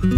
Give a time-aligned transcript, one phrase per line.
[0.00, 0.08] From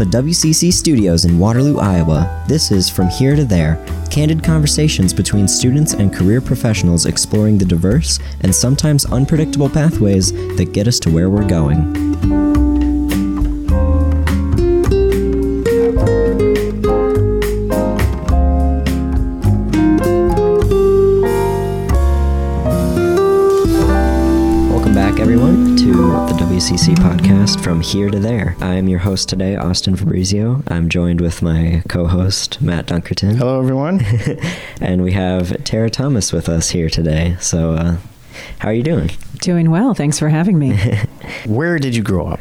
[0.00, 3.76] the WCC studios in Waterloo, Iowa, this is From Here to There
[4.10, 10.72] candid conversations between students and career professionals exploring the diverse and sometimes unpredictable pathways that
[10.72, 12.61] get us to where we're going.
[26.62, 28.54] WCC podcast from here to there.
[28.60, 30.62] I am your host today, Austin Fabrizio.
[30.68, 33.34] I'm joined with my co host, Matt Dunkerton.
[33.34, 34.00] Hello, everyone.
[34.80, 37.36] and we have Tara Thomas with us here today.
[37.40, 37.96] So, uh,
[38.60, 39.10] how are you doing?
[39.40, 39.92] Doing well.
[39.92, 40.76] Thanks for having me.
[41.46, 42.38] Where did you grow up?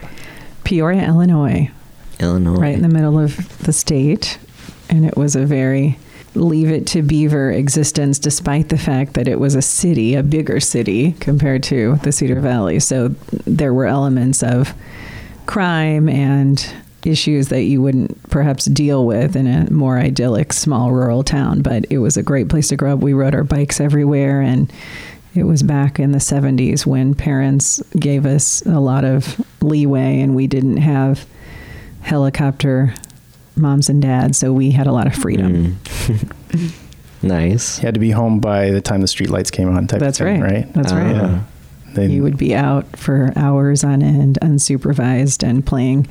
[0.65, 1.71] Peoria, Illinois,
[2.19, 2.59] Illinois.
[2.59, 4.37] right in the middle of the state.
[4.87, 5.97] And it was a very
[6.35, 10.59] leave it to beaver existence, despite the fact that it was a city, a bigger
[10.59, 12.79] city compared to the Cedar Valley.
[12.79, 13.09] So
[13.45, 14.73] there were elements of
[15.45, 16.73] crime and
[17.05, 21.61] issues that you wouldn't perhaps deal with in a more idyllic small rural town.
[21.61, 22.99] But it was a great place to grow up.
[22.99, 24.71] We rode our bikes everywhere and
[25.33, 30.35] it was back in the 70s when parents gave us a lot of leeway and
[30.35, 31.25] we didn't have
[32.01, 32.93] helicopter
[33.55, 35.77] moms and dads, so we had a lot of freedom.
[35.83, 36.73] Mm.
[37.23, 37.77] nice.
[37.79, 39.87] You had to be home by the time the street lights came on.
[39.87, 40.51] Type That's of thing, right.
[40.65, 40.73] right.
[40.73, 41.15] That's right.
[41.15, 41.45] Ah.
[41.93, 46.07] Then You would be out for hours on end, unsupervised, and playing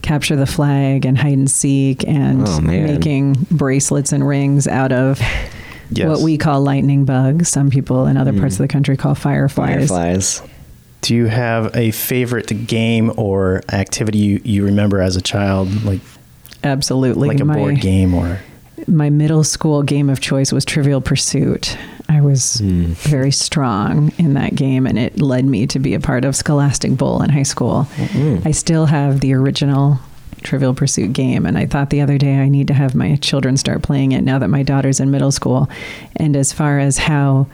[0.00, 5.20] capture the flag and hide and seek and Oh, making bracelets and rings out of
[5.90, 6.08] yes.
[6.08, 7.48] what we call lightning bugs.
[7.50, 8.60] Some people in other parts Mm.
[8.60, 9.88] of the country call fireflies.
[9.90, 10.42] Fireflies.
[11.02, 16.00] Do you have a favorite game or activity you, you remember as a child, like
[16.64, 17.28] Absolutely.
[17.28, 18.38] like a my, board game or?
[18.86, 21.76] my middle school game of choice was Trivial Pursuit.
[22.08, 22.88] I was Mm.
[22.96, 26.96] very strong in that game, and it led me to be a part of Scholastic
[26.96, 27.86] Bowl in high school.
[27.96, 28.44] Mm.
[28.46, 29.98] I still have the original
[30.42, 33.56] Trivial Pursuit game, and I thought the other day I need to have my children
[33.56, 35.70] start playing it now that my daughter's in middle school.
[36.16, 37.46] And as far as how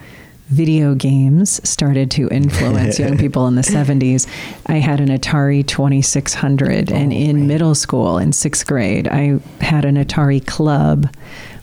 [0.49, 4.27] video games started to influence young people in the 70s,
[4.67, 7.47] I had an Atari 2600, and Oh, in man.
[7.47, 11.09] middle school, in sixth grade, I had an Atari club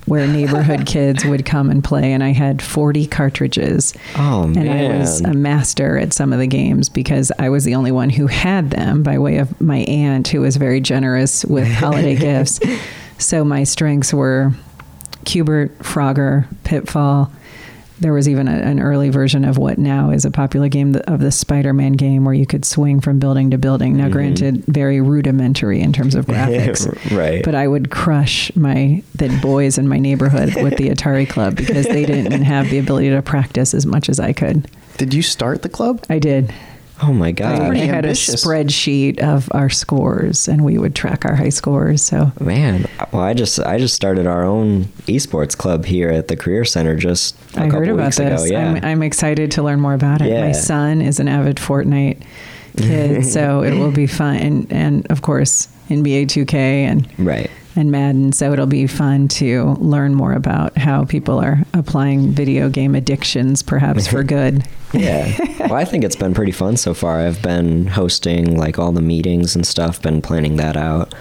[0.05, 3.91] where neighborhood kids would come and play, and I had 40 cartridges.
[4.17, 7.73] Oh, And I was a master at some of the games because I was the
[7.73, 11.67] only one who had them by way of my aunt, who was very generous with
[11.73, 12.59] holiday gifts.
[13.17, 14.51] So my strengths were
[15.25, 17.31] Q*bert, Frogger, Pitfall.
[17.99, 21.21] There was even a, an early version of what now is a popular game of
[21.21, 23.95] the Spider-Man game, where you could swing from building to building.
[23.95, 24.11] Now, Mhm.
[24.11, 26.85] granted, very rudimentary in terms of graphics,
[27.15, 27.41] right.
[27.43, 31.85] but I would crush my the boys in my neighborhood with the Atari Club because
[31.85, 34.67] they didn't have the ability to practice as much as I could.
[34.97, 36.03] Did you start the club?
[36.09, 36.53] I did.
[37.03, 37.67] Oh my I, god.
[37.67, 38.43] pretty I had ambitious.
[38.43, 42.01] a spreadsheet of our scores, and we would track our high scores.
[42.01, 46.35] So Man, well, I just I just started our own esports club here at the
[46.37, 48.43] Career Center just a I couple heard about weeks this.
[48.43, 48.51] ago.
[48.55, 50.29] Yeah, I'm, I'm excited to learn more about it.
[50.29, 50.41] Yeah.
[50.41, 52.21] My son is an avid Fortnite
[52.77, 54.35] kid, so it will be fun.
[54.37, 57.49] And, and of course, NBA 2K and right.
[57.75, 58.31] And Madden.
[58.31, 63.61] So it'll be fun to learn more about how people are applying video game addictions,
[63.61, 64.65] perhaps for good.
[64.93, 65.35] Yeah.
[65.59, 67.19] well, I think it's been pretty fun so far.
[67.19, 71.13] I've been hosting like all the meetings and stuff, been planning that out.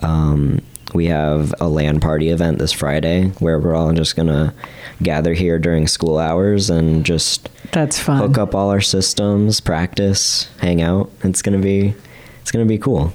[0.00, 0.60] Um,
[0.94, 4.52] we have a LAN party event this Friday where we're all just going to
[5.02, 8.18] gather here during school hours and just That's fun.
[8.18, 11.10] hook up all our systems, practice, hang out.
[11.24, 11.94] It's going to be
[12.42, 13.12] it's going to be cool.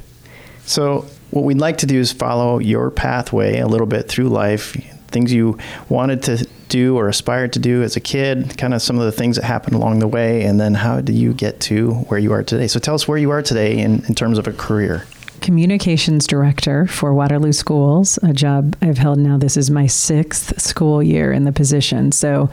[0.66, 4.76] So, what we'd like to do is follow your pathway a little bit through life,
[5.08, 5.58] things you
[5.90, 9.12] wanted to do or aspired to do as a kid, kind of some of the
[9.12, 12.32] things that happened along the way, and then how did you get to where you
[12.34, 12.68] are today?
[12.68, 15.06] So, tell us where you are today in, in terms of a career.
[15.42, 19.38] communications director for Waterloo Schools, a job I've held now.
[19.38, 22.12] This is my sixth school year in the position.
[22.12, 22.50] So,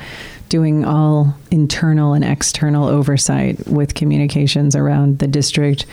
[0.48, 5.86] doing all internal and external oversight with communications around the district,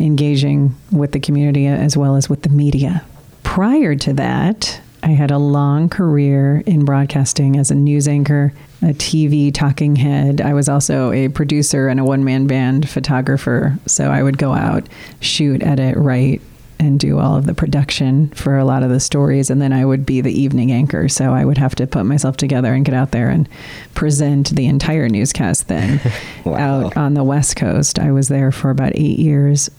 [0.00, 3.04] engaging with the community as well as with the media.
[3.42, 8.52] Prior to that, I had a long career in broadcasting as a news anchor,
[8.82, 10.40] a TV talking head.
[10.40, 13.78] I was also a producer and a one man band photographer.
[13.86, 14.88] So I would go out,
[15.20, 16.42] shoot, edit, write,
[16.78, 19.50] and do all of the production for a lot of the stories.
[19.50, 21.08] And then I would be the evening anchor.
[21.08, 23.48] So I would have to put myself together and get out there and
[23.94, 26.00] present the entire newscast then
[26.44, 26.86] Wow.
[26.86, 27.98] out on the West Coast.
[27.98, 29.70] I was there for about eight years.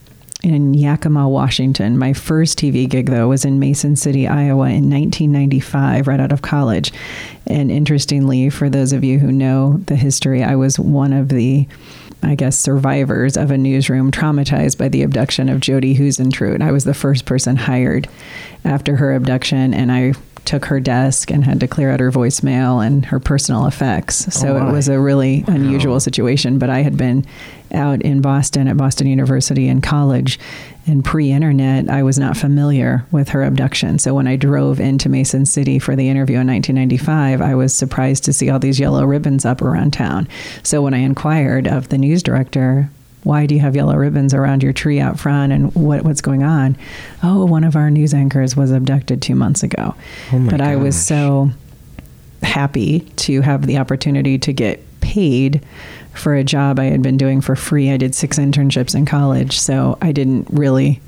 [0.44, 1.98] In Yakima, Washington.
[1.98, 6.42] My first TV gig, though, was in Mason City, Iowa in 1995, right out of
[6.42, 6.92] college.
[7.48, 11.68] And interestingly, for those of you who know the history, I was one of the
[12.24, 16.62] I guess, survivors of a newsroom traumatized by the abduction of Jodi Huisentruit.
[16.62, 18.08] I was the first person hired
[18.64, 20.14] after her abduction, and I
[20.46, 24.34] took her desk and had to clear out her voicemail and her personal effects.
[24.34, 26.58] So Oh, it was a really oh, unusual situation.
[26.58, 27.26] But I had been
[27.74, 30.40] out in Boston at Boston University in college,
[30.88, 34.00] and pre internet, I was not familiar with her abduction.
[34.00, 38.26] So when I drove into Mason City for the interview in 1995, I was surprised
[38.26, 40.28] to see all these yellow ribbons up around town.
[40.64, 42.90] So when I inquired of the news director,
[43.24, 46.44] why do you have yellow ribbons around your tree out front and what, what's going
[46.44, 46.76] on?
[47.22, 49.96] Oh, one of our news anchors was abducted two months ago.
[50.34, 51.52] Oh but I was so
[52.42, 55.64] happy to have the opportunity to get paid
[56.14, 57.92] for a job I had been doing for free.
[57.92, 61.00] I did six internships in college, so I didn't really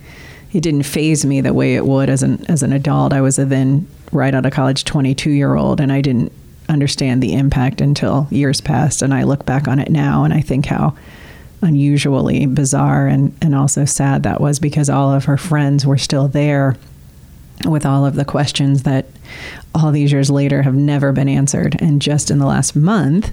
[0.54, 3.12] it didn't phase me the way it would as an as an adult.
[3.12, 6.32] I was a then right out of college 22 year old and I didn't
[6.70, 10.42] understand the impact until years passed and I look back on it now and I
[10.42, 10.96] think how
[11.64, 16.28] unusually bizarre and, and also sad that was because all of her friends were still
[16.28, 16.76] there
[17.66, 19.06] with all of the questions that
[19.74, 21.76] all these years later have never been answered.
[21.82, 23.32] And just in the last month,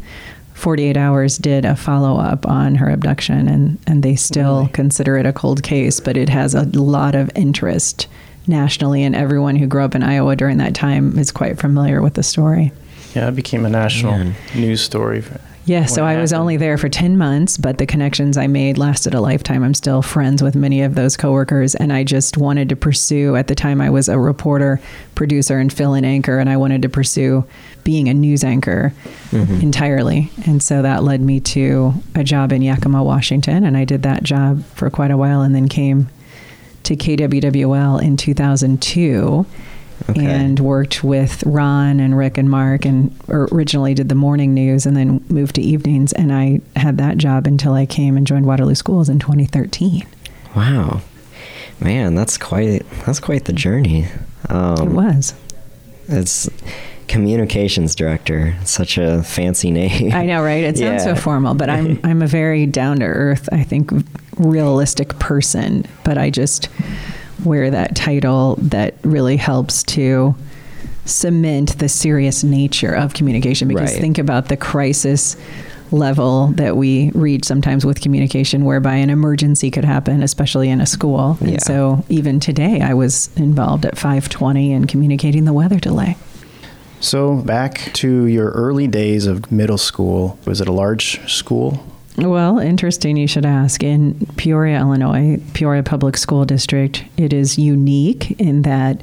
[0.54, 4.72] 48 Hours did a follow up on her abduction, and, and they still Really?
[4.72, 8.06] consider it a cold case, but it has a lot of interest
[8.46, 12.14] nationally, and everyone who grew up in Iowa during that time is quite familiar with
[12.14, 12.72] the story.
[13.14, 14.34] Yeah, it became a national Man.
[14.54, 15.24] news story.
[15.66, 19.14] Yeah, so I was only there for 10 months, but the connections I made lasted
[19.14, 19.62] a lifetime.
[19.62, 23.46] I'm still friends with many of those coworkers, and I just wanted to pursue, at
[23.46, 24.80] the time, I was a reporter,
[25.14, 27.44] producer, and fill in anchor, and I wanted to pursue
[27.84, 28.92] being a news anchor
[29.30, 29.60] mm-hmm.
[29.60, 30.30] entirely.
[30.46, 34.22] And so that led me to a job in Yakima, Washington, and I did that
[34.22, 36.08] job for quite a while and then came
[36.84, 39.46] to KWWL in 2002
[40.08, 40.24] Okay.
[40.24, 44.96] and worked with Ron and Rick and Mark and originally did the morning news and
[44.96, 48.74] then moved to evenings and I had that job until I came and joined Waterloo
[48.74, 50.06] Schools in 2013.
[50.56, 51.02] Wow,
[51.80, 54.06] man, that's quite that's quite the journey.
[54.48, 55.34] Um, it was.
[56.08, 56.48] It's
[57.06, 58.56] communications director.
[58.64, 60.12] Such a fancy name.
[60.12, 60.64] I know, right?
[60.64, 61.14] It sounds Yeah.
[61.14, 63.90] so formal, but I'm I'm a very down to earth, I think
[64.38, 66.68] realistic person, but I just
[67.44, 70.34] wear that title that really helps to
[71.04, 74.00] cement the serious nature of communication because Right.
[74.00, 75.36] think about the crisis
[75.92, 80.86] level that we reach sometimes with communication whereby an emergency could happen especially in a
[80.86, 81.48] school Yeah.
[81.48, 86.16] and so even today i was involved at 520 in communicating the weather delay
[87.00, 90.38] So back to your early days of middle school.
[90.44, 91.82] Was it a large school?
[92.22, 93.82] Well, interesting you should ask.
[93.82, 99.02] In Peoria, Illinois, Peoria Public School District, it is unique in that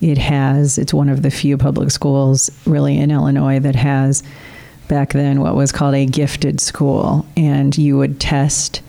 [0.00, 4.22] it has, it's one of the few public schools really in Illinois that has
[4.88, 7.26] back then what was called a gifted school.
[7.36, 8.82] And you would test,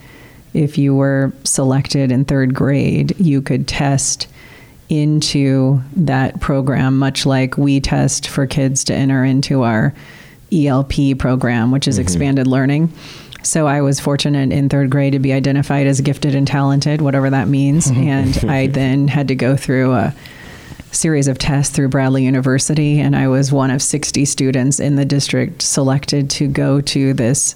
[0.54, 4.28] if you were selected in third grade, you could test
[4.90, 9.94] into that program, much like we test for kids to enter into our
[10.52, 12.04] ELP program, which is mm-hmm.
[12.04, 12.92] expanded learning.
[13.44, 17.30] So I was fortunate in third grade to be identified as gifted and talented, whatever
[17.30, 17.88] that means.
[17.96, 20.16] and I then had to go through a
[20.92, 25.06] series of tests through Bradley University, and I was one of 60 students in the
[25.06, 27.56] district selected to go to this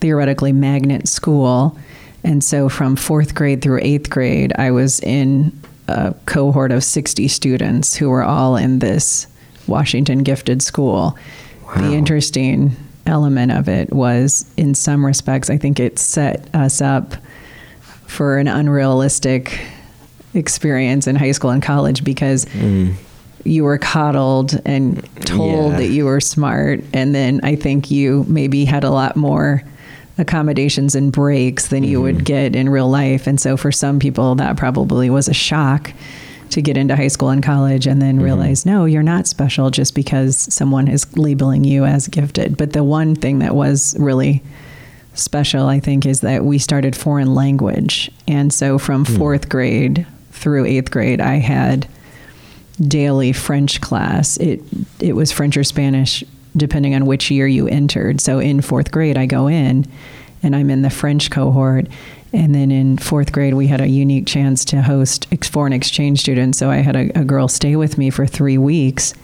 [0.00, 1.78] theoretically magnet school.
[2.24, 5.58] And so from fourth grade through eighth grade, I was in
[5.88, 9.26] a cohort of 60 students who were all in this
[9.66, 11.16] Washington gifted school.
[11.64, 11.88] Wow.
[11.88, 12.76] The interesting
[13.10, 17.14] element of it was, in some respects, I think it set us up
[18.06, 19.60] for an unrealistic
[20.34, 22.94] experience in high school and college because mm.
[23.44, 25.78] you were coddled and told Yeah.
[25.78, 26.80] that you were smart.
[26.92, 29.62] And then i think you maybe had a lot more
[30.18, 32.24] accommodations and breaks than you would mm-hmm.
[32.24, 33.26] get in real life.
[33.26, 35.92] And so for some people that probably was a shock
[36.50, 38.24] to get into high school and college and then mm-hmm.
[38.24, 42.84] realize no you're not special just because someone is labeling you as gifted but the
[42.84, 44.42] one thing that was really
[45.14, 48.10] special, I think, is that we started foreign language.
[48.26, 49.16] And so from hmm.
[49.16, 51.88] fourth grade through eighth grade, I had
[52.80, 54.36] daily French class.
[54.38, 54.62] It,
[55.00, 56.24] it was French or Spanish,
[56.56, 58.20] depending on which year you entered.
[58.20, 59.86] So in fourth grade, I go in
[60.42, 61.86] and I'm in the French cohort.
[62.32, 66.58] And then in fourth grade, we had a unique chance to host foreign exchange students.
[66.58, 69.14] So I had a, a girl stay with me for three weeks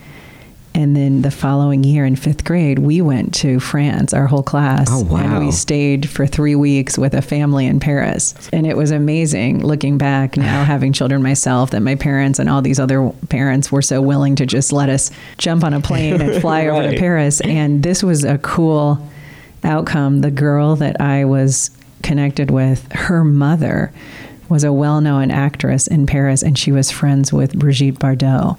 [0.77, 4.89] And then the following year in fifth grade, we went to France, our whole class.
[4.91, 5.21] Oh, wow.
[5.21, 8.35] And we stayed for three weeks with a family in Paris.
[8.53, 12.61] And it was amazing looking back now, having children myself, that my parents and all
[12.61, 16.41] these other parents were so willing to just let us jump on a plane and
[16.43, 17.41] fly over to Paris.
[17.41, 18.99] And this was a cool
[19.65, 20.21] outcome.
[20.21, 21.71] The girl that I was
[22.07, 23.93] connected with, her mother
[24.49, 28.59] was a well known actress in Paris, and she was friends with Brigitte Bardot.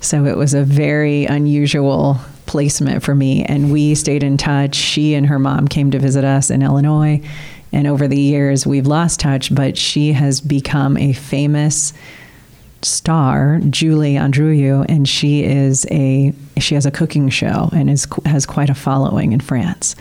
[0.00, 3.44] So it was a very unusual placement for me.
[3.44, 4.74] And we stayed in touch.
[4.74, 7.22] She and her mom came to visit us in Illinois.
[7.72, 11.94] And over the years, we've lost touch, but she has become a famous
[12.82, 18.44] star, Julie Androuillou, and she is a she has a cooking show and is has
[18.44, 19.96] quite a following in France.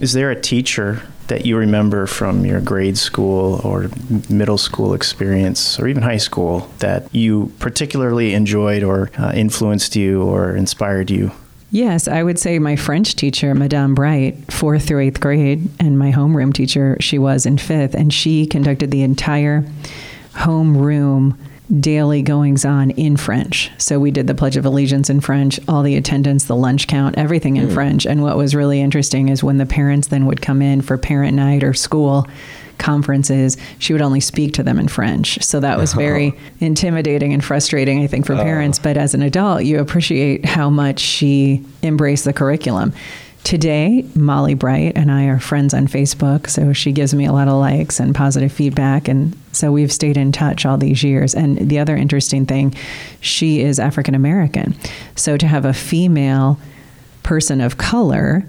[0.00, 3.88] Is there a teacher that you remember from your grade school or
[4.28, 10.22] middle school experience or even high school that you particularly enjoyed or uh, influenced you
[10.22, 11.30] or inspired you?
[11.70, 16.12] Yes, I would say my French teacher, Madame Bright, fourth through eighth grade, and my
[16.12, 19.64] homeroom teacher, she was in fifth, and she conducted the entire
[20.34, 21.38] homeroom
[21.80, 23.70] daily goings on in French.
[23.78, 27.16] So we did the Pledge of Allegiance in French, all the attendance, the lunch count,
[27.16, 27.74] everything in hmm.
[27.74, 28.06] French.
[28.06, 31.34] And what was really interesting is when the parents then would come in for parent
[31.34, 32.26] night or school
[32.78, 35.42] conferences, she would only speak to them in French.
[35.42, 38.42] So that was very intimidating and frustrating, I think, for oh.
[38.42, 38.78] parents.
[38.78, 42.92] But as an adult, you appreciate how much she embraced the curriculum.
[43.44, 47.48] Today, Molly Bright and I are friends on Facebook, so she gives me a lot
[47.48, 49.08] of likes and positive feedback.
[49.08, 51.34] And so we've stayed in touch all these years.
[51.34, 52.74] And the other interesting thing,
[53.20, 54.76] she is African American.
[55.16, 56.58] So to have a female
[57.24, 58.44] person of color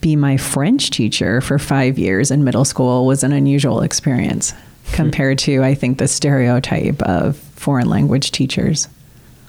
[0.00, 4.94] be my French teacher for five years in middle school was an unusual experience hmm.
[4.94, 8.88] compared to, I think, the stereotype of foreign language teachers.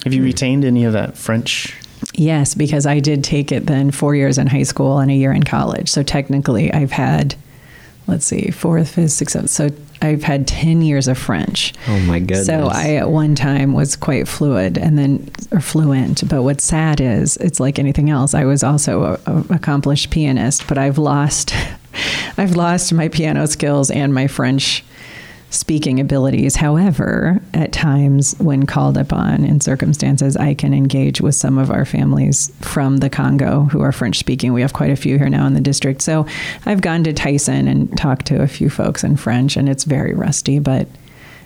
[0.03, 1.75] Have you retained any of that French?
[2.13, 5.31] Yes, because I did take it then four years in high school and a year
[5.31, 5.89] in college.
[5.89, 7.35] So technically, I've had,
[8.07, 9.49] let's see, fourth, fifth, sixth, seventh.
[9.49, 9.69] So
[10.01, 11.73] I've had 10 years of French.
[11.87, 12.45] Oh my goodness.
[12.45, 16.27] So I at one time was quite fluid and then or fluent.
[16.27, 18.33] But what's sad is it's like anything else.
[18.33, 21.53] I was also a, a accomplished pianist, but I've lost
[22.37, 24.83] I've lost my piano skills and my French
[25.53, 26.55] speaking abilities.
[26.55, 31.85] However, at times when called upon in circumstances, I can engage with some of our
[31.85, 34.51] families from the Congo who are French speaking.
[34.51, 36.01] We have quite a few here now in the district.
[36.01, 36.25] So
[36.65, 40.13] I've gone to Tyson and talked to a few folks in French, and it's very
[40.15, 40.87] rusty, but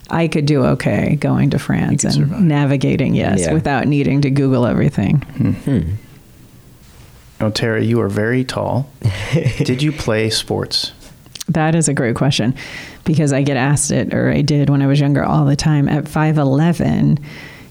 [0.09, 2.39] I could do okay going to France and survive.
[2.41, 3.53] navigating, yes, Yeah.
[3.53, 5.19] without needing to Google everything.
[5.37, 5.95] Mm-hmm.
[7.39, 8.89] Oh, Tara, you are very tall.
[9.57, 10.93] Did you play sports?
[11.49, 12.53] That is a great question
[13.05, 15.87] because I get asked it, or I did when I was younger all the time.
[15.87, 17.19] At 5'11,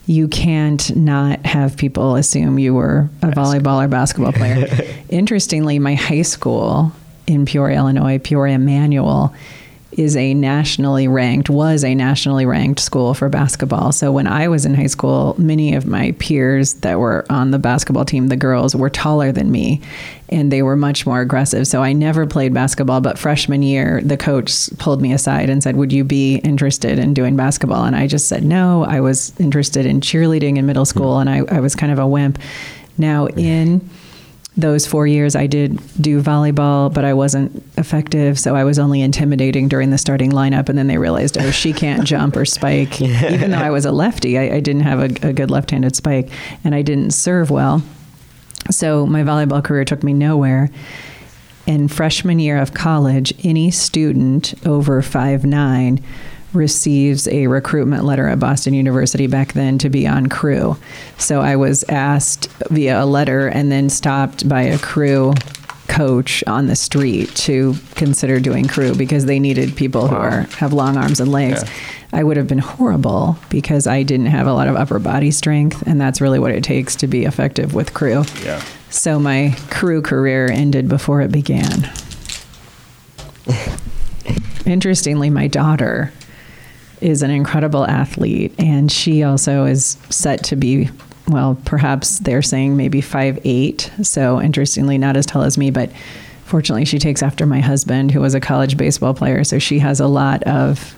[0.07, 4.67] you can't not have people assume you were a volleyball or basketball player.
[5.09, 6.93] Interestingly, my high school
[7.27, 9.35] in Peoria, Illinois, Peoria Manual,
[9.93, 13.93] is a nationally ranked, was a nationally ranked school for basketball.
[13.93, 17.59] So when I was in high school, many of my peers that were on the
[17.59, 19.81] basketball team, the girls, were taller than me
[20.29, 21.67] and they were much more aggressive.
[21.67, 25.77] So I never played basketball, but freshman year, the coach pulled me aside and said,
[25.77, 27.85] Would you be interested in doing basketball?
[27.85, 28.85] And I just said no.
[28.85, 32.07] I was interested in cheerleading in middle school and I, I was kind of a
[32.07, 32.39] wimp.
[32.99, 33.89] Now, in
[34.57, 38.39] those four years I did do volleyball, but I wasn't effective.
[38.39, 40.69] So I was only intimidating during the starting lineup.
[40.69, 43.01] And then they realized, oh, she can't jump or spike.
[43.01, 45.95] Even though I was a lefty, I, I didn't have a, a good left handed
[45.95, 46.31] spike
[46.65, 47.83] and I didn't serve well.
[48.71, 50.71] So my volleyball career took me nowhere.
[51.67, 56.03] In freshman year of college, any student over five nine
[56.57, 60.77] receives a recruitment letter at Boston University back then to be on crew.
[61.19, 65.35] So I was asked via a letter and then stopped by a crew
[65.89, 70.73] coach on the street to consider doing crew because they needed people who are have
[70.73, 71.63] long arms and legs.
[71.63, 71.71] Yeah.
[72.13, 75.83] I would have been horrible because I didn't have a lot of upper body strength
[75.87, 78.25] and that's really what it takes to be effective with crew.
[78.43, 78.63] Yeah.
[78.91, 81.91] So my crew career ended before it began.
[84.67, 86.13] Interestingly, my daughter
[87.01, 90.89] is an incredible athlete, and she also is set to be,
[91.29, 93.91] well, perhaps they're saying maybe five eight.
[94.03, 95.91] So interestingly, not as tall as me, but
[96.45, 99.45] fortunately, she takes after my husband, who was a college baseball player.
[99.45, 100.96] So she has a lot of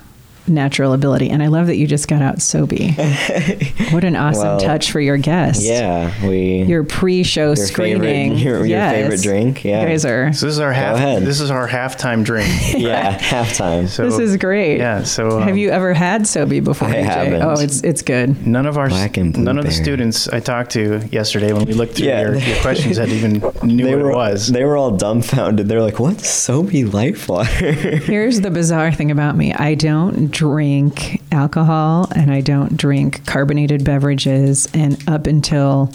[0.48, 1.30] natural ability.
[1.30, 3.92] And I love that you just got out Sobe.
[3.92, 5.62] what an awesome Well, touch for your guest.
[5.62, 6.62] Yeah, we.
[6.62, 8.36] Your pre-show your screening.
[8.36, 9.64] Favorite, your, your favorite drink.
[9.64, 9.82] Yeah.
[9.82, 10.32] You guys are.
[10.32, 10.96] So this is our half.
[10.96, 11.22] ahead.
[11.24, 12.48] This is our halftime drink.
[12.76, 13.88] yeah, halftime.
[13.88, 14.78] So This is great.
[14.78, 15.02] Yeah.
[15.04, 16.88] So Have um, you ever had Sobe before?
[16.88, 17.04] I AJ?
[17.04, 17.42] haven't.
[17.42, 18.46] Oh, it's it's good.
[18.46, 21.74] None of our Black and none of the students I talked to yesterday when we
[21.74, 22.20] looked through Yeah.
[22.22, 24.48] your, your questions had even knew they what were it was.
[24.48, 25.68] They were all dumbfounded.
[25.68, 29.52] They're like, "What's Sobe Life Water?" Here's the bizarre thing about me.
[29.52, 34.68] I don't drink alcohol and I don't drink carbonated beverages.
[34.72, 35.92] And up until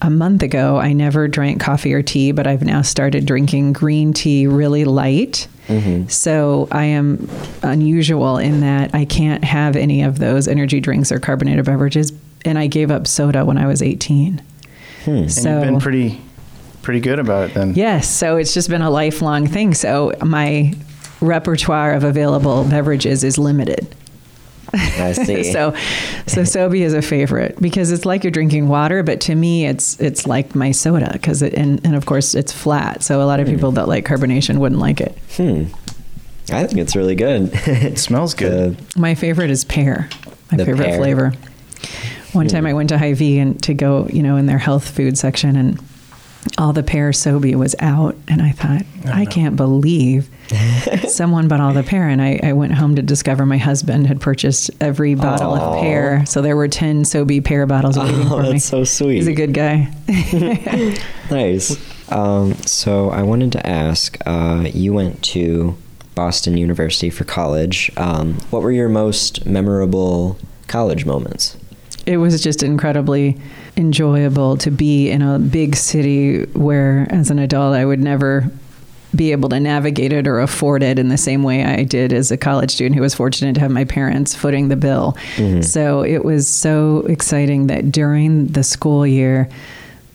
[0.00, 4.12] a month ago, I never drank coffee or tea, but I've now started drinking green
[4.12, 5.48] tea really light.
[5.66, 6.06] Mm-hmm.
[6.06, 7.28] So I am
[7.64, 12.12] unusual in that I can't have any of those energy drinks or carbonated beverages.
[12.44, 14.40] And I gave up soda when I was 18.
[15.04, 15.10] Hmm.
[15.10, 16.20] and So you've been pretty
[16.82, 17.74] pretty good about it then.
[17.74, 19.74] Yes, so it's just been a lifelong thing.
[19.74, 20.74] So my
[21.20, 23.94] repertoire of available beverages is limited.
[24.72, 25.44] I see.
[25.44, 25.72] so
[26.26, 29.98] so Sobe is a favorite because it's like you're drinking water, but to me it's
[30.00, 33.02] it's like my soda because it and, and of course it's flat.
[33.02, 35.16] So a lot of people that like carbonation wouldn't like it.
[35.36, 35.64] hmm.
[36.50, 37.50] I think it's really good.
[37.66, 38.78] It smells good.
[38.96, 40.08] My favorite is pear.
[40.50, 40.98] My favorite pear.
[40.98, 41.32] flavor.
[42.32, 45.18] One time I went to Hy-Vee and to go, you know, in their health food
[45.18, 45.78] section and
[46.56, 50.30] all the pear Sobe was out and I thought, I can't believe
[51.08, 54.20] someone bought all the pear and I, I went home to discover my husband had
[54.20, 55.74] purchased every bottle Aw.
[55.76, 56.24] of pear.
[56.26, 58.52] So there were 10 Sobe pear bottles waiting Oh, for me.
[58.52, 59.16] that's so sweet.
[59.16, 59.92] He's a good guy.
[61.30, 61.76] Nice.
[62.10, 65.76] Um, so I wanted to ask, uh, you went to
[66.14, 67.90] Boston University for college.
[67.98, 71.56] Um, what were your most memorable college moments?
[72.06, 73.36] it was just incredibly
[73.76, 78.50] enjoyable to be in a big city where as an adult I would never
[79.14, 82.30] be able to navigate it or afford it in the same way I did as
[82.30, 85.16] a college student who was fortunate to have my parents footing the bill.
[85.36, 85.62] Mm-hmm.
[85.62, 89.48] So it was so exciting that during the school year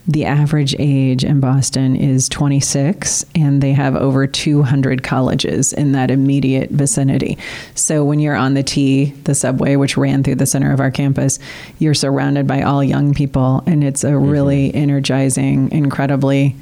[0.06, 6.12] the average age in Boston is 26, and they have over 200 colleges in that
[6.12, 7.38] immediate vicinity.
[7.74, 10.92] So when you're on the T, the subway, which ran through the center of our
[10.92, 11.40] campus,
[11.80, 14.30] you're surrounded by all young people, and it's a mm-hmm.
[14.30, 16.56] really energizing, incredibly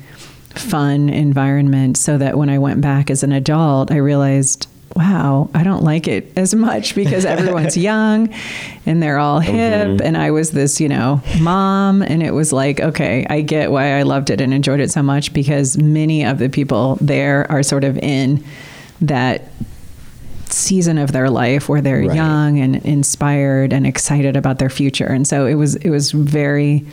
[0.56, 1.98] fun environment.
[1.98, 4.68] So that when I went back as an adult, I realized.
[4.94, 8.28] Wow, I don't like it as much because everyone's young
[8.86, 9.56] and they're all mm-hmm.
[9.56, 10.02] hip.
[10.04, 12.02] And I was this, you know, mom.
[12.02, 15.02] And it was like, okay, I get why I loved it and enjoyed it so
[15.02, 18.44] much because many of the people there are sort of in
[19.00, 19.50] that
[20.48, 22.16] season of their life where they're Right.
[22.16, 25.08] young and inspired and excited about their future.
[25.08, 26.86] And so it was it was very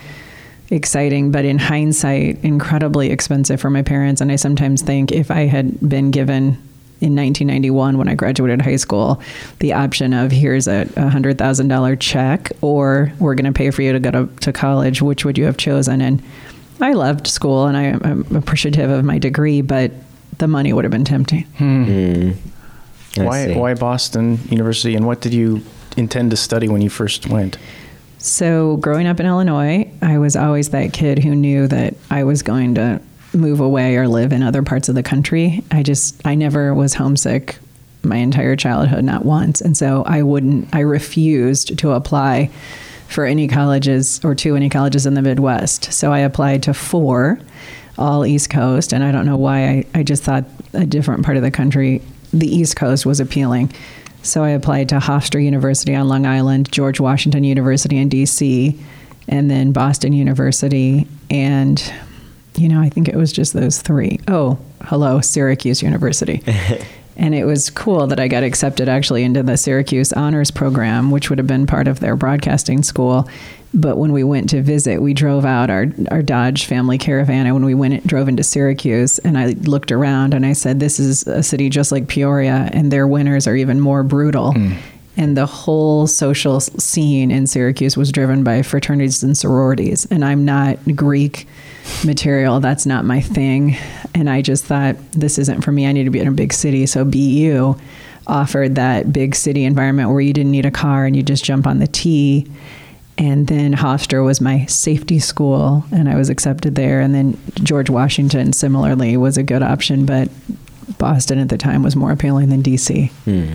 [0.71, 4.21] exciting, but in hindsight, incredibly expensive for my parents.
[4.21, 6.59] And I sometimes think if I had been given
[7.01, 9.23] in 1991 when I graduated high school,
[9.61, 13.83] the option of here's a hundred thousand dollar check or we're going to pay for
[13.83, 16.01] you to go to, to college, which would you have chosen?
[16.01, 16.23] And
[16.81, 19.93] I loved school and I, I'm appreciative of my degree, but
[20.39, 21.45] the money would have been tempting.
[21.57, 22.33] Hmm.
[23.17, 25.63] I Why why Boston University and what did you
[25.97, 27.59] intend to study when you first went?
[28.19, 32.43] So, growing up in Illinois, I was always that kid who knew that I was
[32.43, 33.01] going to
[33.33, 35.63] move away or live in other parts of the country.
[35.71, 37.59] I just, I never was homesick
[38.03, 39.61] my entire childhood, not once.
[39.61, 42.51] And so I wouldn't, I refused to apply
[43.09, 45.93] for any colleges or to any colleges in the Midwest.
[45.93, 47.41] So I applied to four,
[47.97, 48.93] all East Coast.
[48.93, 52.03] And I don't know why I, I just thought a different part of the country,
[52.33, 53.73] the East Coast was appealing.
[54.29, 58.79] So I applied to Hofstra University on Long Island, George Washington University in DC,
[59.27, 61.07] and then Boston University.
[61.31, 61.83] And,
[62.55, 64.21] you know, I think it was just those three.
[64.29, 66.43] Oh, hello, Syracuse University.
[67.17, 71.31] and it was cool that I got accepted actually into the Syracuse Honors Program, which
[71.31, 73.27] would have been part of their broadcasting school.
[73.75, 77.47] But when we went to visit, we drove out our, our Dodge family caravan.
[77.47, 80.99] And when we went, drove into Syracuse, and I looked around and I said, This
[80.99, 84.53] is a city just like Peoria, and their winters are even more brutal.
[84.53, 84.73] Hmm.
[85.19, 90.07] And the whole social scene in Syracuse was driven by fraternities and sororities.
[90.07, 91.49] And I'm not Greek
[92.05, 93.77] material, that's not my thing.
[94.15, 95.87] And I just thought, this isn't for me.
[95.87, 96.87] I need to be in a big city.
[96.87, 97.75] So BU
[98.29, 101.67] offered that big city environment where you didn't need a car and you just jump
[101.67, 102.47] on the T.
[103.19, 107.01] And then Hofstra was my safety school, and I was accepted there.
[107.01, 110.29] And then George Washington, similarly, was a good option, but
[110.99, 113.11] Boston at the time was more appealing than DC.
[113.25, 113.55] Hmm.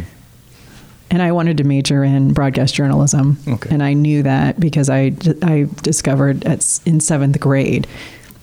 [1.10, 3.70] And I wanted to major in broadcast journalism, Okay.
[3.70, 7.88] and I knew that because I I discovered at in seventh grade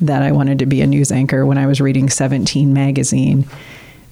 [0.00, 3.44] that I wanted to be a news anchor when I was reading Seventeen magazine,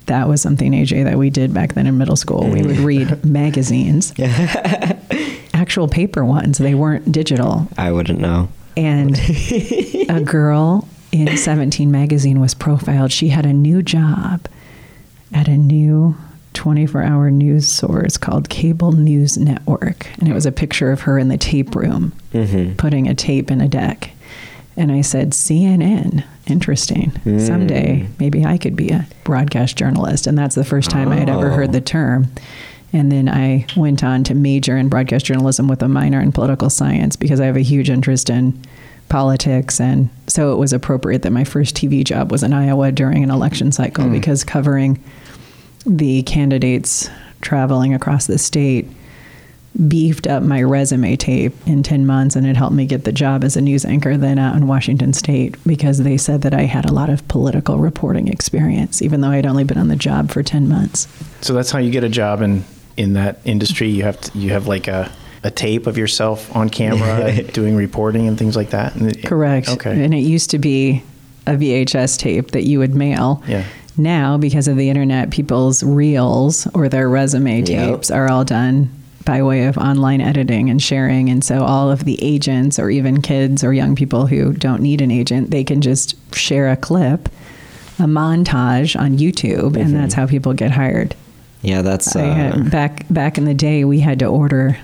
[0.06, 2.48] that was something AJ that we did back then in middle school.
[2.50, 4.12] We would read magazines,
[5.68, 6.56] actual paper ones.
[6.56, 7.68] They weren't digital.
[7.76, 8.48] I wouldn't know.
[8.74, 9.18] And
[10.08, 13.12] a girl in 17 magazine was profiled.
[13.12, 14.46] She had a new job
[15.34, 16.16] at a new
[16.54, 20.06] 24 hour news source called Cable News Network.
[20.18, 22.76] And it was a picture of her in the tape room Mm-hmm.
[22.76, 24.10] putting a tape in a deck.
[24.74, 27.10] And I said, CNN, interesting.
[27.40, 30.26] Someday, maybe I could be a broadcast journalist.
[30.26, 31.54] And that's the first time I had ever Oh.
[31.54, 32.28] heard the term.
[32.92, 36.70] And then I went on to major in broadcast journalism with a minor in political
[36.70, 38.58] science because I have a huge interest in
[39.08, 39.80] politics.
[39.80, 43.30] And so it was appropriate that my first TV job was in Iowa during an
[43.30, 44.12] election cycle hmm.
[44.12, 45.02] because covering
[45.86, 47.08] the candidates
[47.40, 48.86] traveling across the state
[49.86, 53.44] beefed up my resume tape in 10 months and it helped me get the job
[53.44, 56.84] as a news anchor then out in Washington state because they said that I had
[56.84, 60.42] a lot of political reporting experience even though I'd only been on the job for
[60.42, 61.06] 10 months.
[61.42, 62.64] So that's how you get a job in
[62.98, 63.88] in that industry.
[63.88, 65.10] You have to, you have like a
[65.44, 68.94] a tape of yourself on camera doing reporting and things like that.
[69.24, 69.68] Correct.
[69.68, 70.04] Okay.
[70.04, 71.02] And it used to be
[71.46, 73.42] a VHS tape that you would mail.
[73.46, 73.64] Yeah.
[73.96, 77.66] Now, because of the internet, people's reels or their resume Yep.
[77.66, 78.90] tapes are all done
[79.24, 81.28] by way of online editing and sharing.
[81.28, 85.00] And so all of the agents or even kids or young people who don't need
[85.00, 87.28] an agent, they can just share a clip,
[87.98, 89.94] a montage on YouTube, and mm-hmm.
[89.94, 91.14] that's how people get hired.
[91.62, 94.78] Yeah, that's uh, had, back back in the day, we had to order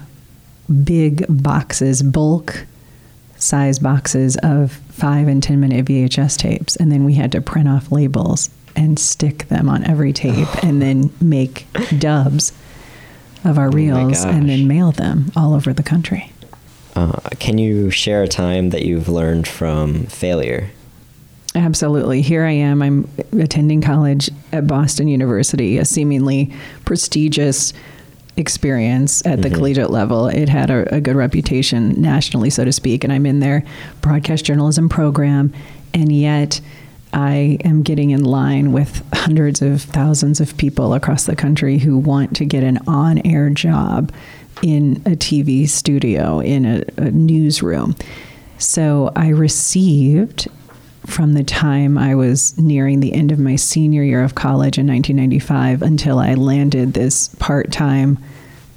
[0.85, 2.67] big boxes, bulk
[3.37, 7.69] size boxes of five and ten minute VHS tapes, and then we had to print
[7.69, 11.67] off labels and stick them on every tape, and then make
[11.99, 12.53] dubs
[13.45, 16.33] of our Oh reels, and then mail them all over the country.
[16.97, 20.71] uh, can you share a time that you've learned from failure?
[21.55, 22.21] Absolutely.
[22.21, 22.83] Here I am.
[22.83, 26.53] I'm attending college at Boston University, a seemingly
[26.85, 27.73] prestigious
[28.37, 29.57] experience at the mm-hmm.
[29.57, 30.27] collegiate level.
[30.27, 33.65] It had a, a good reputation nationally, so to speak, and I'm in their
[34.01, 35.53] broadcast journalism program,
[35.93, 36.61] and yet
[37.13, 41.97] I am getting in line with hundreds of thousands of people across the country who
[41.97, 44.13] want to get an on air job
[44.63, 47.95] in a TV studio, in a, a newsroom.
[48.59, 50.49] So I received
[51.07, 54.87] from the time I was nearing the end of my senior year of college in
[54.87, 58.19] 1995 until I landed this part time,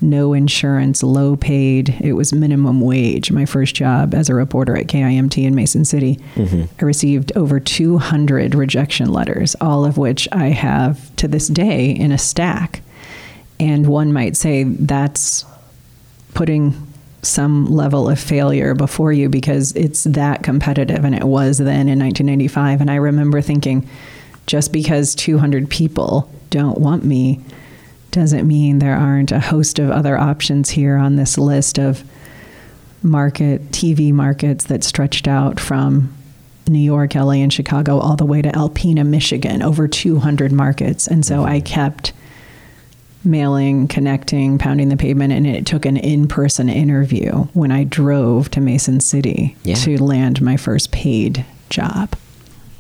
[0.02, 4.88] no insurance, low paid, it was minimum wage, my first job as a reporter at
[4.88, 6.20] KIMT in Mason City.
[6.36, 6.64] Mm-hmm.
[6.80, 12.12] I received over 200 rejection letters, all of which I have to this day in
[12.12, 12.82] a stack.
[13.60, 15.46] And one might say that's
[16.36, 16.87] putting
[17.22, 21.04] some level of failure before you because it's that competitive.
[21.04, 23.88] And it was then in 1995 and i remember thinking
[24.46, 27.42] just because 200 people don't want me
[28.12, 32.04] doesn't mean there aren't a host of other options here on this list of
[33.04, 36.14] market tv markets that stretched out from
[36.70, 41.08] New York, LA, and Chicago, all the way to Alpena, Michigan, over 200 markets.
[41.08, 41.52] And so mm-hmm.
[41.54, 42.12] I kept
[43.28, 48.50] mailing, connecting, pounding the pavement, and it took an in person interview when I drove
[48.52, 49.76] to Mason City Yeah.
[49.76, 52.16] to land my first paid job.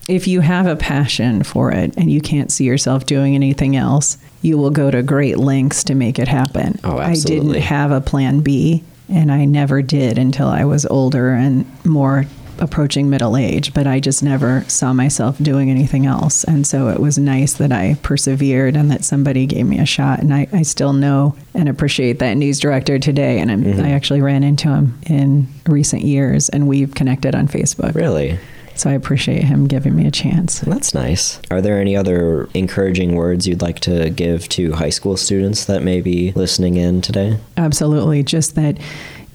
[0.07, 4.17] If you have a passion for it and you can't see yourself doing anything else,
[4.41, 6.79] you will go to great lengths to make it happen.
[6.83, 7.49] Oh, absolutely.
[7.49, 11.65] I didn't have a plan B, and I never did until I was older and
[11.83, 12.25] more
[12.59, 16.43] approaching middle age, but I just never saw myself doing anything else.
[16.43, 20.19] And so it was nice that I persevered and that somebody gave me a shot.
[20.19, 23.39] And I, I still know and appreciate that news director today.
[23.39, 23.81] And I'm, Mm-hmm.
[23.85, 27.95] I actually ran into him in recent years and we've connected on Facebook.
[27.95, 28.39] Really?
[28.75, 30.59] So I appreciate him giving me a chance.
[30.59, 31.41] That's nice.
[31.49, 35.81] Are there any other encouraging words you'd like to give to high school students that
[35.81, 37.39] may be listening in today?
[37.57, 38.21] Absolutely.
[38.23, 38.77] Just that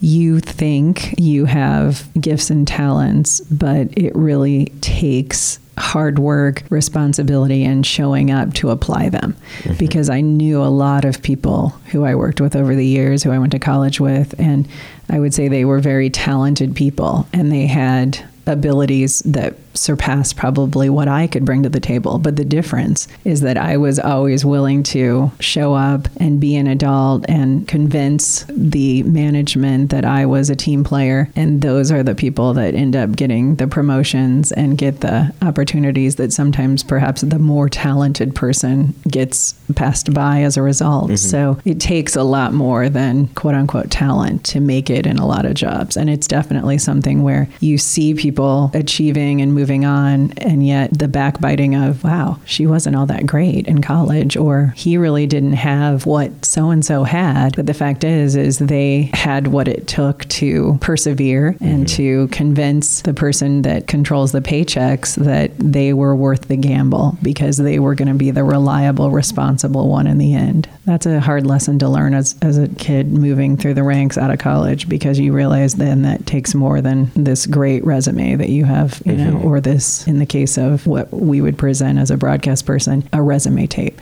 [0.03, 7.87] you think you have gifts and talents, but it really takes hard work, responsibility, and
[7.87, 9.37] showing up to apply them.
[9.61, 9.77] Mm-hmm.
[9.79, 13.31] Because I knew a lot of people who I worked with over the years, who
[13.31, 14.69] I went to college with, and
[15.09, 20.91] I would say they were very talented people and they had abilities that surpassed probably
[20.91, 22.19] what I could bring to the table.
[22.19, 26.67] But the difference is that I was always willing to show up and be an
[26.67, 31.31] adult and convince the management that I was a team player.
[31.37, 36.17] And those are the people that end up getting the promotions and get the opportunities
[36.17, 41.07] that sometimes perhaps the more talented person gets passed by as a result.
[41.07, 41.17] Mm-hmm.
[41.17, 45.27] So it takes a lot more than quote unquote talent to make it in a
[45.27, 45.97] lot of jobs.
[45.97, 50.99] And it's definitely something where you see people people achieving and moving on, and yet
[50.99, 55.53] the backbiting of, wow, she wasn't all that great in college, or he really didn't
[55.53, 57.55] have what so and so had.
[57.57, 61.97] But the fact is, is they had what it took to persevere and mm-hmm.
[61.97, 67.59] to convince the person that controls the paychecks that they were worth the gamble because
[67.59, 70.71] they were going to be the reliable, responsible one in the end.
[70.87, 74.31] That's a hard lesson to learn as, as a kid moving through the ranks out
[74.31, 78.65] of college because you realize then that takes more than this great resume that you
[78.65, 82.17] have, you know, or this, in the case of what we would present as a
[82.17, 84.01] broadcast person, a resume tape.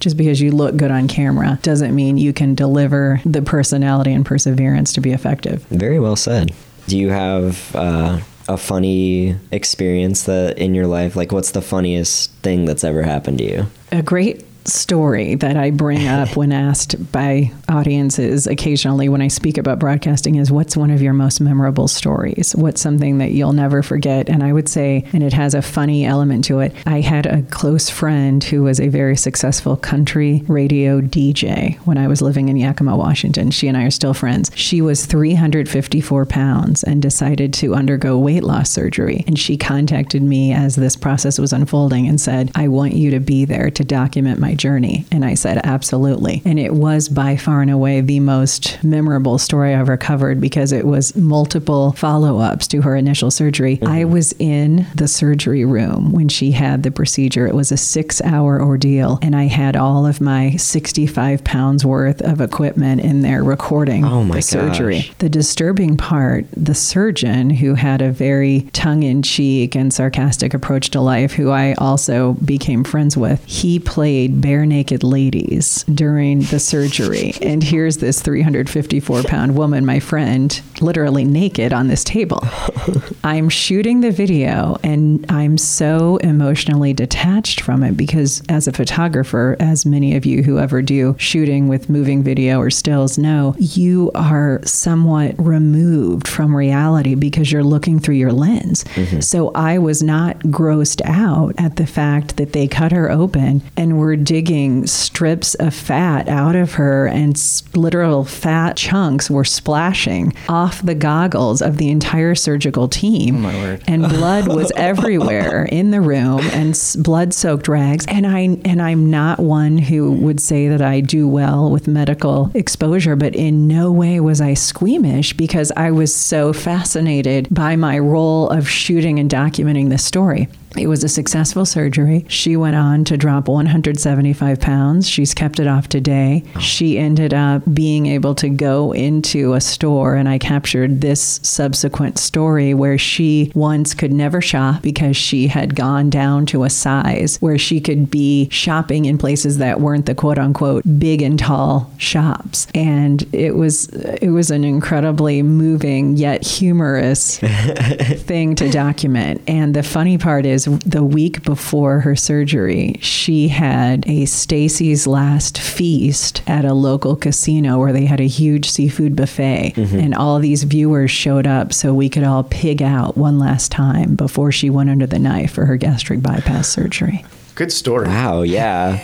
[0.00, 4.24] Just because you look good on camera doesn't mean you can deliver the personality and
[4.24, 5.62] perseverance to be effective.
[5.64, 6.52] Very well said.
[6.86, 11.16] Do you have uh, a funny experience that in your life?
[11.16, 13.66] Like, what's the funniest thing that's ever happened to you?
[13.92, 19.58] a great story that I bring up when asked by audiences occasionally when I speak
[19.58, 22.54] about broadcasting is what's one of your most memorable stories?
[22.54, 24.28] What's something that you'll never forget?
[24.28, 27.42] And I would say, and it has a funny element to it, I had a
[27.42, 32.56] close friend who was a very successful country radio DJ when I was living in
[32.56, 33.50] Yakima, Washington.
[33.50, 34.50] She and I are still friends.
[34.54, 39.24] She was 354 pounds and decided to undergo weight loss surgery.
[39.26, 43.20] And she contacted me as this process was unfolding and said, I want you to
[43.20, 45.06] be there to document my journey.
[45.10, 46.42] And I said, absolutely.
[46.44, 50.72] And it was by far and away the most memorable story I ever covered because
[50.72, 53.76] it was multiple follow ups to her initial surgery.
[53.78, 53.86] Mm-hmm.
[53.92, 57.46] I was in the surgery room when she had the procedure.
[57.46, 62.20] It was a six hour ordeal, and I had all of my 65 pounds worth
[62.22, 64.96] of equipment in there recording Oh the surgery.
[64.96, 65.14] gosh.
[65.18, 70.90] The disturbing part, the surgeon who had a very tongue in cheek and sarcastic approach
[70.90, 77.34] to life, who I also became friends with, he played Barenaked Ladies during the surgery.
[77.42, 82.40] And here's this 354 pound woman, my friend, literally naked on this table.
[83.24, 89.56] I'm shooting the video and I'm so emotionally detached from it because, as a photographer,
[89.60, 94.10] as many of you who ever do shooting with moving video or stills know, you
[94.14, 98.84] are somewhat removed from reality because you're looking through your lens.
[98.84, 99.20] Mm-hmm.
[99.20, 103.98] So I was not grossed out at the fact that they cut her open and
[103.98, 107.34] were digging strips of fat out of her, and
[107.74, 113.46] literal fat chunks were splashing off the goggles of the entire surgical team.
[113.46, 113.82] Oh, word.
[113.86, 118.04] And blood was everywhere in the room, and blood soaked rags.
[118.06, 122.50] And I and I'm not one who would say that I do well with medical
[122.52, 127.98] exposure, but in no way was I squeamish because I was so fascinated by my
[127.98, 130.48] role of shooting and documenting this story.
[130.76, 132.26] It was a successful surgery.
[132.28, 135.08] She went on to drop 175 pounds.
[135.08, 136.44] She's kept it off today.
[136.60, 142.18] She ended up being able to go into a store, and I captured this subsequent
[142.18, 147.38] story where she once could never shop because she had gone down to a size
[147.40, 151.90] where she could be shopping in places that weren't the quote unquote big and tall
[151.96, 152.66] shops.
[152.74, 159.42] And it was it was an incredibly moving yet humorous thing to document.
[159.48, 165.58] And the funny part is, the week before her surgery, she had a Stacy's Last
[165.58, 169.72] Feast at a local casino where they had a huge seafood buffet.
[169.76, 169.98] Mm-hmm.
[169.98, 174.14] And all these viewers showed up so we could all pig out one last time
[174.14, 177.24] before she went under the knife for her gastric bypass surgery.
[177.54, 178.06] Good story.
[178.06, 178.98] Wow, yeah.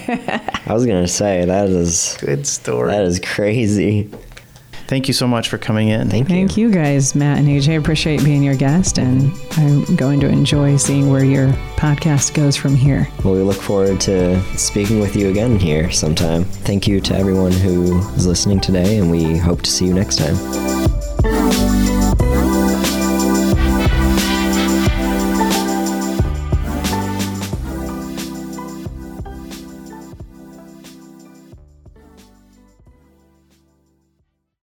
[0.66, 2.90] I was gonna say that is Good story.
[2.92, 4.08] that is crazy.
[4.86, 6.10] Thank you so much for coming in.
[6.10, 7.70] Thank, Thank you guys, Matt and AJ.
[7.70, 12.56] I appreciate being your guest, and I'm going to enjoy seeing where your podcast goes
[12.56, 13.08] from here.
[13.24, 16.44] Well, we look forward to speaking with you again here sometime.
[16.44, 20.16] Thank you to everyone who is listening today, and we hope to see you next
[20.16, 20.73] time.